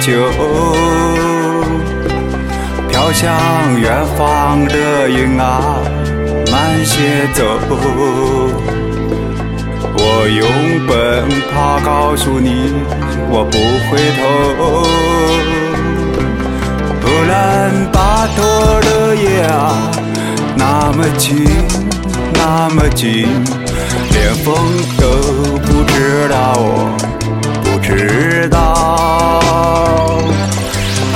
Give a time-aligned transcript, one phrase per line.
[0.00, 0.12] 酒。
[2.88, 5.78] 飘向远方的云啊，
[6.50, 7.44] 慢些走。
[10.00, 12.72] 我用奔跑告诉你，
[13.30, 13.56] 我不
[13.88, 14.20] 回头。
[17.04, 17.36] 乌兰
[17.92, 19.90] 巴托的夜啊，
[20.56, 21.46] 那么静，
[22.34, 23.28] 那么静，
[24.12, 24.54] 连风
[24.98, 25.06] 都
[25.62, 26.96] 不知道，我
[27.88, 30.20] 知道。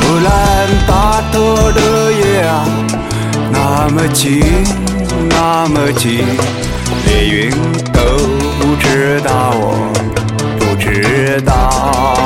[0.01, 2.65] 乌兰巴托的夜啊，
[3.53, 4.41] 那么静，
[5.29, 6.25] 那么静，
[7.07, 7.51] 连云
[7.93, 8.01] 都
[8.59, 9.77] 不知道，我
[10.59, 12.22] 不知道。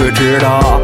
[0.00, 0.80] 可知道？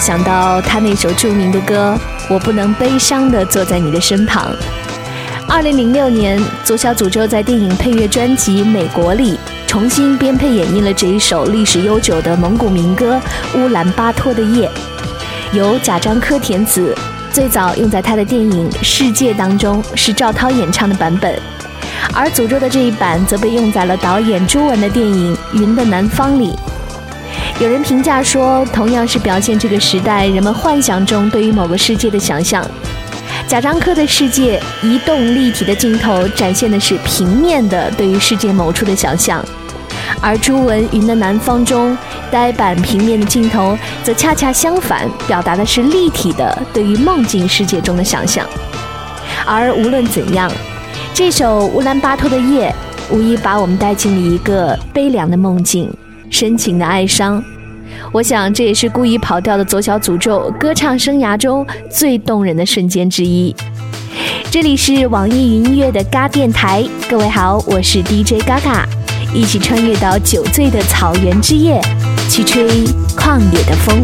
[0.00, 1.94] 想到他那首著名的歌
[2.32, 4.50] 《我不能悲伤的坐在你的身旁》。
[5.46, 13.20] 二零零六年，左小诅咒在电影配乐专辑《美国》里重新编配演绎了这一首历史悠久的蒙古民歌
[13.58, 14.70] 《乌兰巴托的夜》，
[15.56, 16.96] 由贾樟柯填词，
[17.30, 21.38] 最早用在他的电影《世界》当中，是赵涛演唱的版本。
[22.14, 26.56] 而诅咒的这一版则被用在了导演朱文的电影《云的南方》里。
[27.60, 32.66] 有人评价说，同样是表现这个时代人们幻想中对于某个世界的想象。
[33.46, 39.44] 贾樟柯的世界移动立体的镜头展现的是平面的对于世界某处的想象，
[40.22, 41.94] 而朱文《云的南方》中
[42.30, 48.46] 呆板平面的镜头，则恰恰相反，表达的是立体的对于梦境世界中的想象。
[49.44, 50.50] 而无论怎样，
[51.12, 52.74] 这首乌兰巴托的夜，
[53.10, 55.92] 无疑把我们带进了一个悲凉的梦境，
[56.30, 57.42] 深情的哀伤。
[58.12, 63.54] 我想，这也是故意跑调的左小诅咒歌唱生涯中最动人的瞬间之一。
[64.50, 68.86] 这里是网易云音乐的嘎电台，各位好，我是 DJ 嘎嘎，
[69.34, 71.80] 一起穿越到酒醉的草原之夜，
[72.28, 72.84] 去吹
[73.16, 74.02] 旷野的风。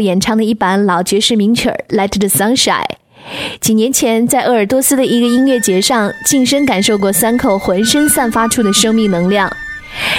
[0.00, 2.82] 演唱的一版老爵士名曲儿《Let the Sunshine》。
[3.60, 9.50] 几年前，在鄂尔多斯的一个音乐节上，近身感受过三口浑身散发出的生命能量。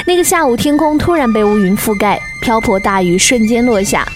[0.05, 4.07] 那个下午，天空突然被乌云覆盖，瓢泼大雨瞬间落下。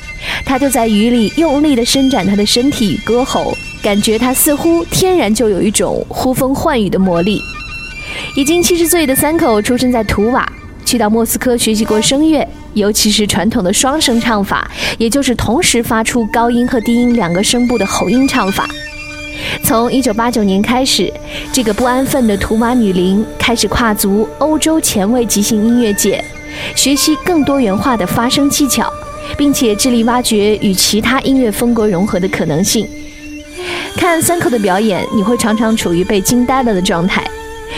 [0.45, 7.41] 他就在雨里用力地伸展他的身体与歌喉，感觉他似乎天然就有一种呼风唤雨的魔力。
[8.36, 10.48] 已经七十岁的三口出生在图瓦，
[10.86, 18.67] 去到莫斯科学习过声乐，尤其是传统的双声唱法，也就是同时发出高音和低音两个声部的喉音唱法。
[19.63, 21.12] 从1989年开始，
[21.51, 26.24] 这个不安分的图瓦女伶开始跨足欧洲前卫即兴音乐界，
[26.75, 28.91] 学习更多元化的发声技巧，
[29.38, 32.88] 并且致力挖掘与其他音乐风格融合的可能性。
[33.96, 37.25] 看三口的表演，你会常常处于被惊呆了的状态。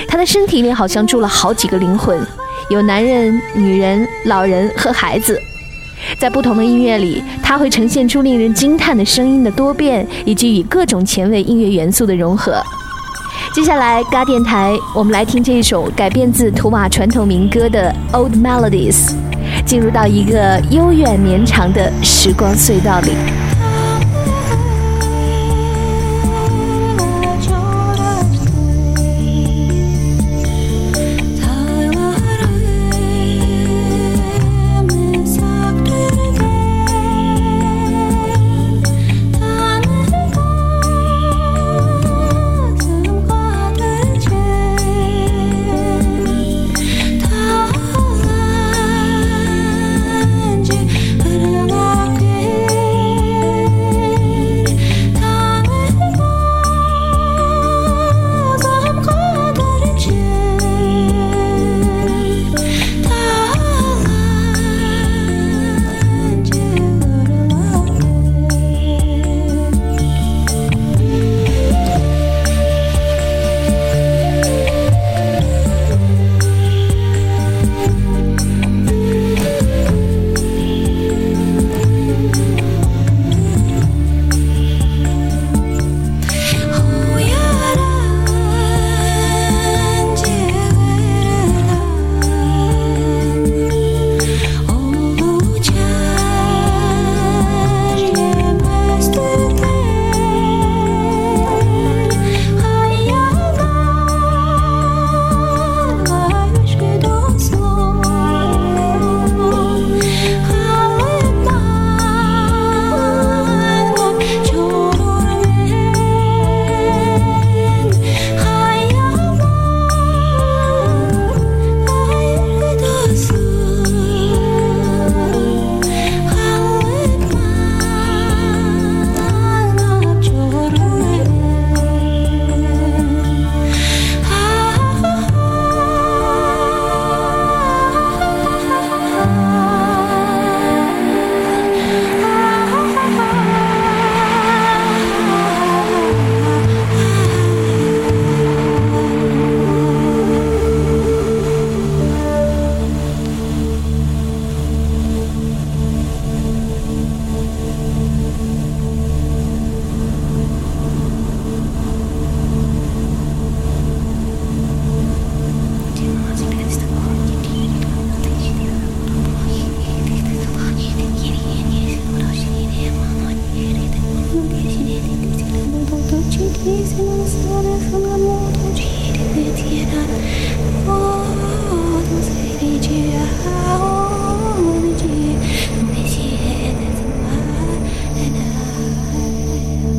[0.07, 2.19] 他的身体里好像住了好几个灵魂，
[2.69, 5.41] 有男人、女人、老人和孩子。
[6.19, 12.61] 在不同的音乐里，它会呈现出令人惊叹的声音的多变，以及与各种前卫音乐元素的融合。
[13.53, 19.09] 接下来，嘎电台，我们来听这一首改编自图瓦传统民歌的《Old Melodies》，
[19.65, 23.46] 进入到一个悠远绵长的时光隧道里。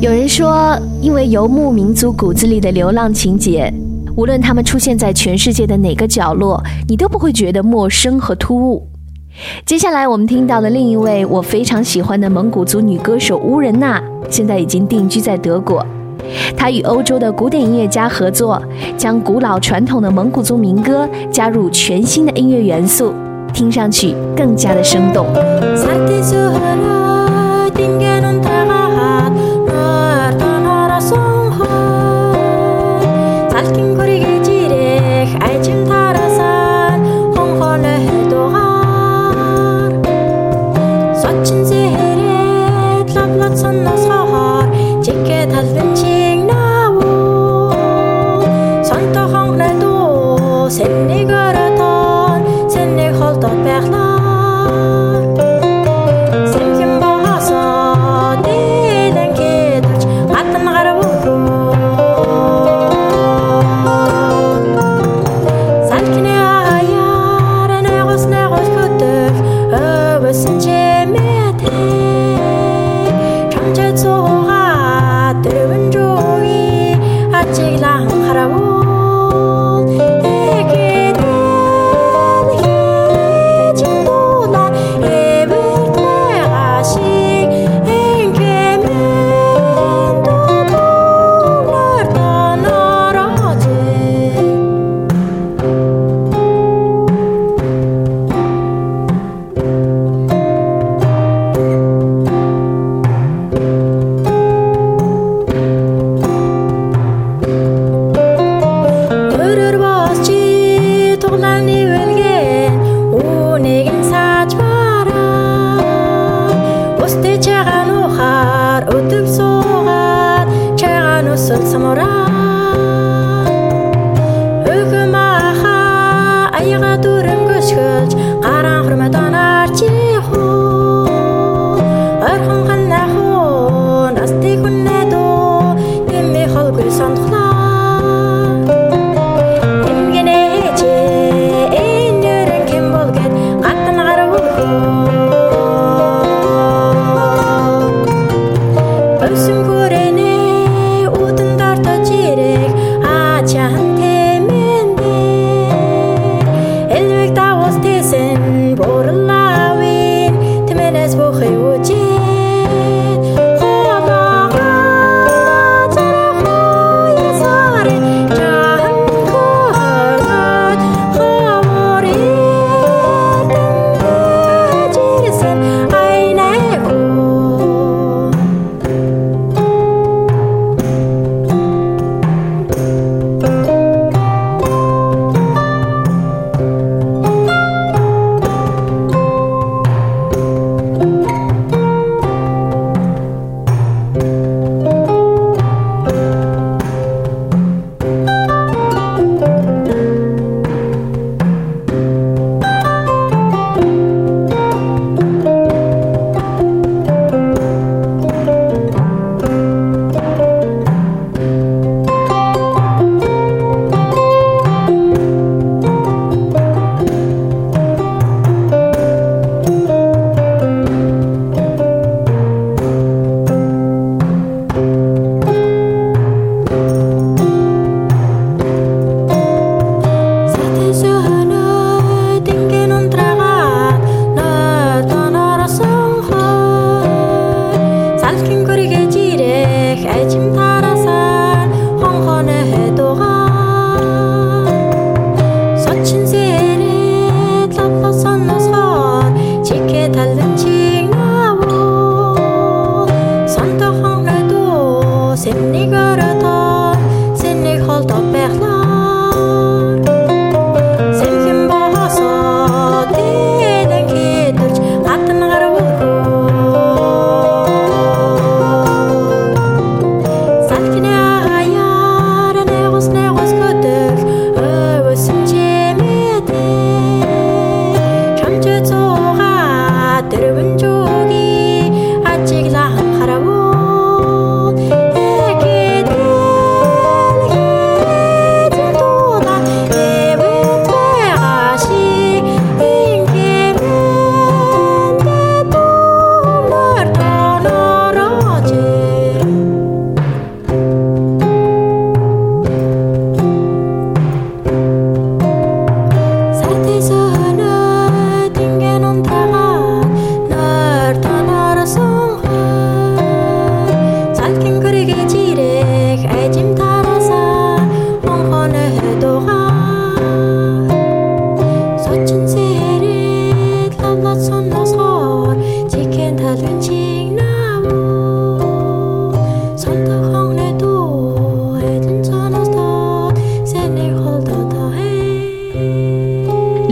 [0.01, 3.69] 有人说，因为游牧民族骨子里的流浪情节，
[4.15, 8.87] 无论他们出现在全世界的哪个角落，你都不会觉得陌生和突兀。
[9.65, 15.85] 接下来我们听到的另一位我非常喜欢的蒙古族女歌手乌仁娜，现在已经定居在德国。
[16.55, 18.61] 她与欧洲的古典音乐家合作，
[18.97, 23.13] 将古老传统的蒙古族民歌加入全新的音乐元素，
[23.53, 25.25] 听上去更加的生动。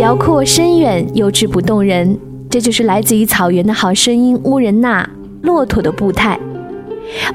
[0.07, 2.17] 辽阔深远又直不动人，
[2.49, 5.03] 这就是来自于草原的好声音乌仁娜
[5.45, 6.39] 《骆驼的步态》。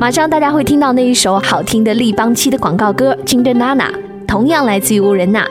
[0.01, 3.91] 马上大家会听到那一首好听的立邦漆的广告歌《金德娜娜》，
[4.27, 5.47] 同样来自于乌仁娜，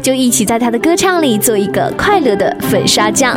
[0.00, 3.36] 就一起在她的歌唱里做一个快乐的粉刷匠。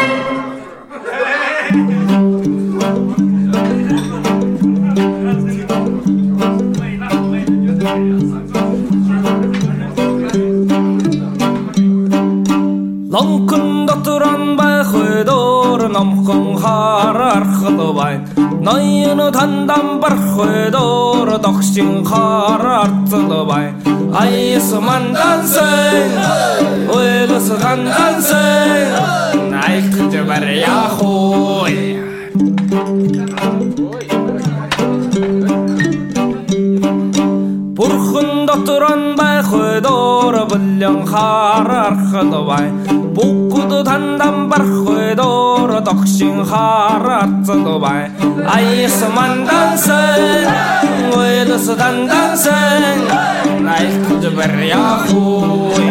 [13.21, 18.15] Онкын дотран бай хөдөр номхон харар хлвай
[18.65, 23.67] Ноёно тандан бар хөдөр догшин харар цлвай
[24.21, 26.01] Айс мандан сэй
[26.97, 28.81] Ойлос гандан сэй
[29.53, 31.77] Найх жбар яхой
[37.77, 38.84] Бурхан дотор
[39.16, 42.66] бай хойдоор болон хараар хадвай
[43.16, 48.10] Бүгд тандан бар хойдоор догшин хараар цадвай
[48.56, 50.46] Айс мандансэн
[51.16, 52.98] Уйлс дандансэн
[53.66, 55.86] Найх кудбер яхуй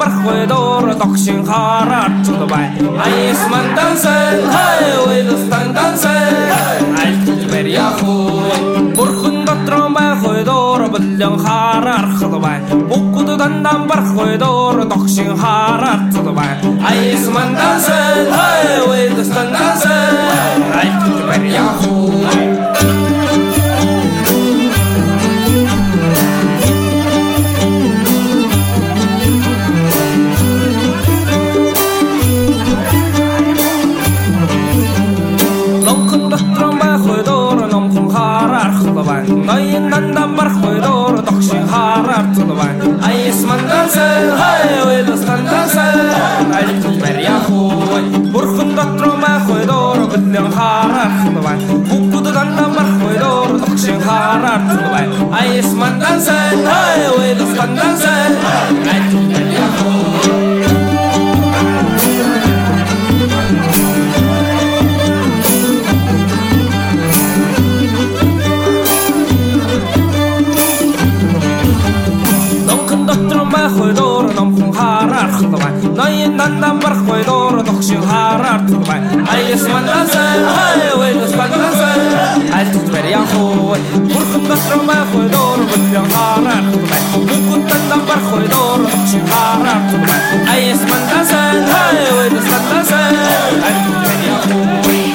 [0.00, 2.66] бар хойдоор догшин хараар цадвай
[3.04, 6.34] Айс мандансэн хай уйлс тандансэн
[7.00, 12.58] Ай кудбер яхуй Бурхан дотор бай хойдоор болон хараар хадвай
[12.90, 16.52] Бүгд тандан бар хойдоор догшин хараар цадвай
[16.90, 19.99] Айс мандансэн хай уйлс тандансэн
[44.01, 45.79] تنسى هاي ولسطن تنسى
[46.53, 48.01] عليك تجبر يا خوي
[48.33, 51.59] برخن دطرو ما خوي دور بدلن خارار خطبان
[51.89, 56.39] بوكودو دانا مرخوي دور تقشن خارار خطبان اي اسمان تنسى
[56.71, 58.15] هاي ولسطن تنسى
[58.87, 59.50] عليك تجبر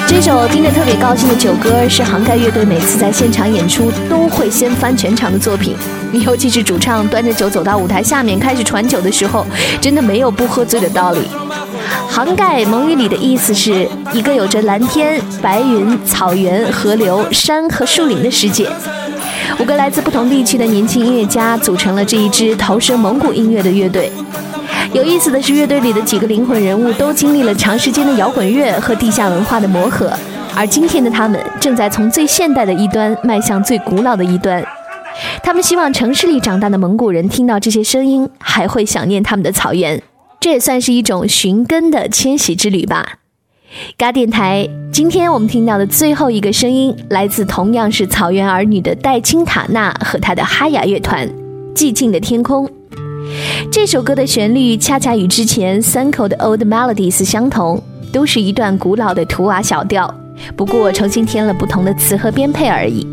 [0.07, 5.75] 这首听着特别高兴的酒歌，是杭盖乐队每次在现场演出都会掀翻全场的作品。
[6.13, 9.47] 尤其是主唱端着酒走到舞台下面开始传酒的时候，
[9.81, 11.27] 真的没有不喝醉的道理。
[12.09, 18.69] 杭盖蒙语里的意思是一个有着蓝天、白云、草原、河流、山和树林的世界。
[19.59, 24.11] 五个来自不同地区的年轻音乐家组成了这一支投身蒙古音乐的乐队。
[24.93, 30.11] 有意思的是，乐队里的几个灵魂人物都经历了长时间的摇滚乐和地下文化的磨合，
[30.55, 34.63] 而今天的他们正在从最现代的一端迈向最古老的一端。
[35.43, 40.01] 他们希望城市里长大的蒙古人听到这些声音，还会想念他们的草原。
[40.39, 43.17] 这也算是一种寻根的迁徙之旅吧。
[43.97, 51.27] 嘎电台，今天我们听到的最后一个声音，来自同样是草原儿女的戴青塔纳和他的哈雅乐团，
[51.75, 52.65] 《寂静的天空》。
[53.69, 57.81] 这首歌的旋律恰恰与之前三口的 Old Melodies 相同，
[58.13, 60.13] 都是一段古老的图瓦小调，
[60.55, 63.05] 不过重新添了不同的词和编配而已。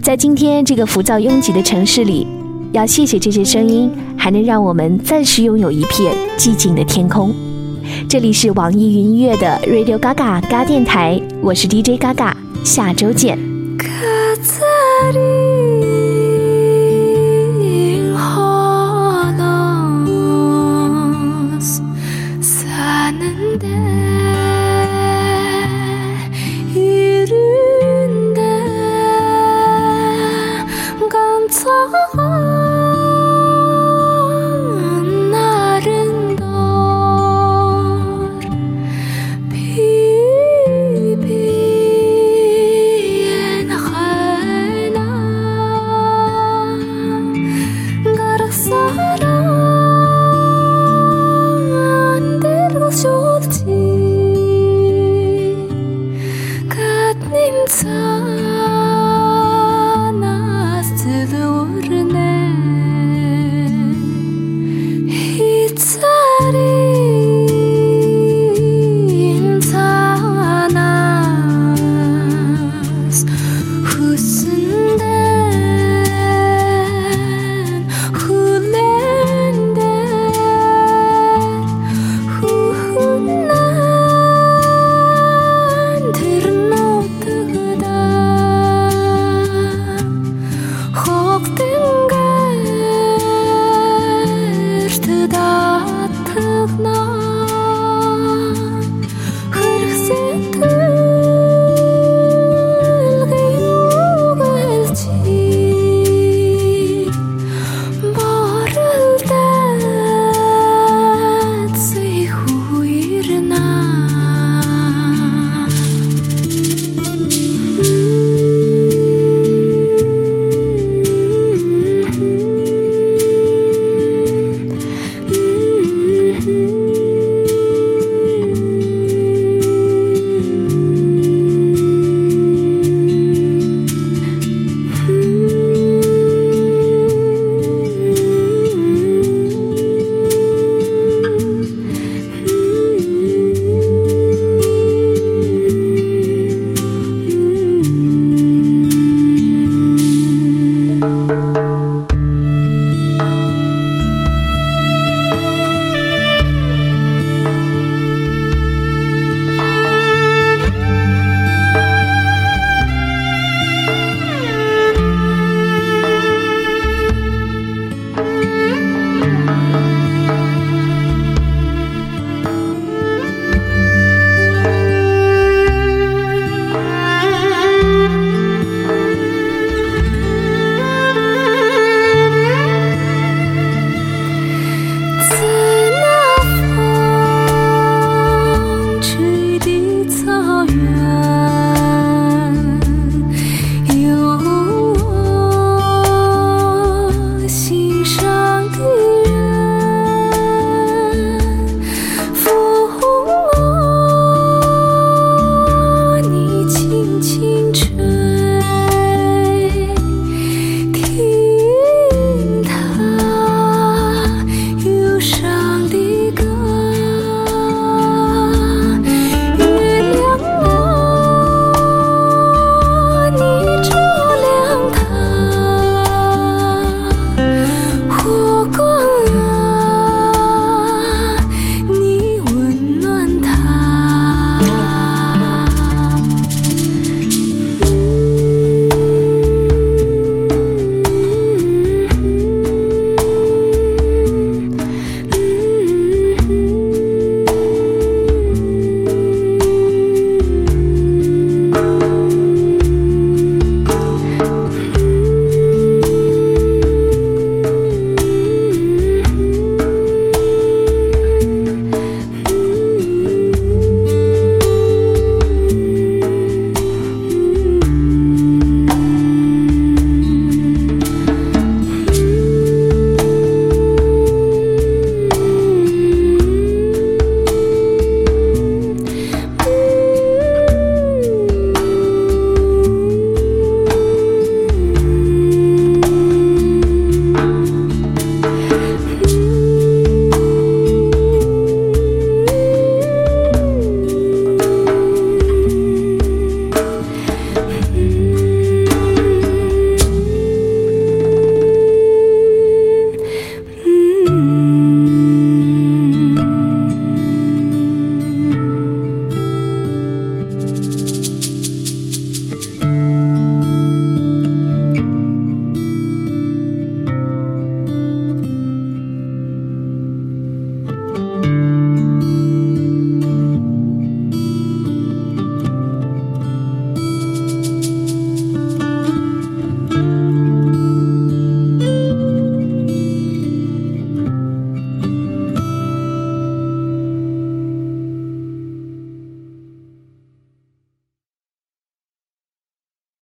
[0.00, 2.24] 在今天这个浮躁拥挤的城市里，
[2.70, 7.34] 要谢谢这些声音，还能让我们暂时拥有一片寂静的天空。
[8.08, 12.32] 这里是网易云音乐的 Radio Gaga 嘎电台，我是 DJ Gaga，
[12.64, 13.38] 下周见。